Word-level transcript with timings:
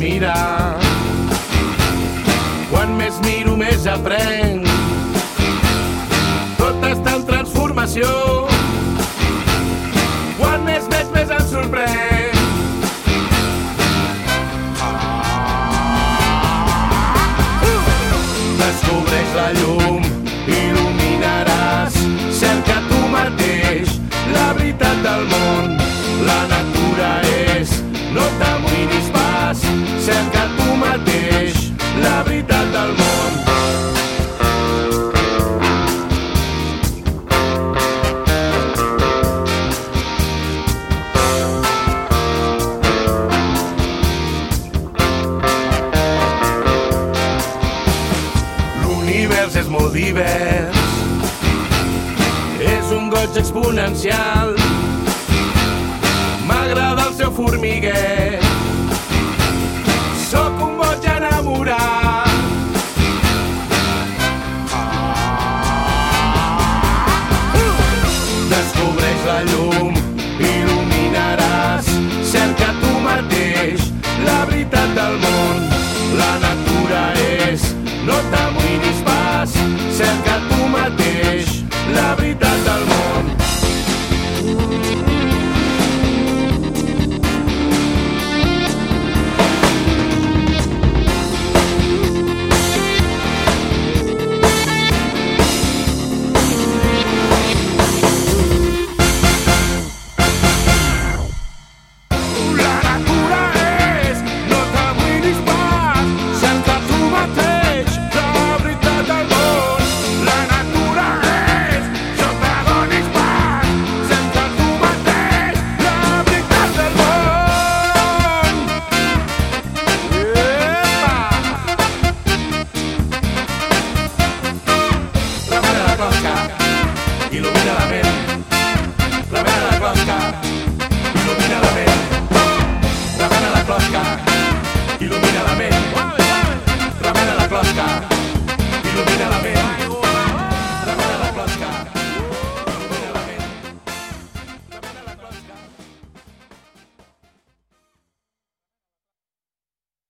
mira. 0.00 0.34
Quan 2.70 2.94
més 2.96 3.18
miro, 3.24 3.56
més 3.60 3.84
aprenc. 3.86 4.64
Tot 6.56 6.86
està 6.88 7.16
en 7.18 7.26
transformació. 7.28 8.08
Quan 10.38 10.64
més 10.64 10.88
veig, 10.92 11.10
més 11.16 11.34
em 11.36 11.44
sorprèn. 11.50 12.38
Descobreix 18.62 19.36
la 19.36 19.48
llum, 19.58 20.08
il·luminaràs, 20.46 22.00
cerca 22.40 22.80
tu 22.88 23.04
mateix 23.12 23.98
la 24.32 24.48
veritat 24.56 25.04
del 25.04 25.28
món, 25.34 25.76
la 26.24 26.40
divers 49.50 49.56
és 49.56 49.68
molt 49.68 49.92
divers. 49.92 50.76
És 52.60 52.92
un 52.92 53.08
goig 53.10 53.36
exponencial. 53.36 54.54
M'agrada 56.46 57.08
el 57.08 57.14
seu 57.14 57.32
formiguer. 57.32 58.38
Sóc 60.30 60.60
un 60.62 60.76
boig 60.78 61.04
enamorat. 61.16 62.28
Ah. 64.72 65.06
Descobreix 68.54 69.26
la 69.26 69.42
llum 69.50 69.69